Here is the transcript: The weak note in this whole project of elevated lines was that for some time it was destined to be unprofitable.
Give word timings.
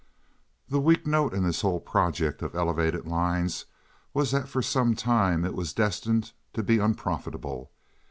The 0.67 0.79
weak 0.79 1.05
note 1.05 1.31
in 1.31 1.43
this 1.43 1.61
whole 1.61 1.79
project 1.79 2.41
of 2.41 2.55
elevated 2.55 3.05
lines 3.05 3.65
was 4.15 4.31
that 4.31 4.49
for 4.49 4.63
some 4.63 4.95
time 4.95 5.45
it 5.45 5.53
was 5.53 5.73
destined 5.73 6.31
to 6.53 6.63
be 6.63 6.79
unprofitable. 6.79 7.69